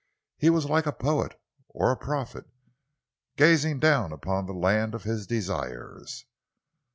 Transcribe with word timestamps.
He 0.39 0.49
was 0.49 0.65
like 0.65 0.87
a 0.87 0.91
poet 0.93 1.39
or 1.69 1.91
a 1.91 1.95
prophet, 1.95 2.45
gazing 3.37 3.77
down 3.79 4.11
upon 4.11 4.47
the 4.47 4.51
land 4.51 4.95
of 4.95 5.03
his 5.03 5.27
desires. 5.27 6.25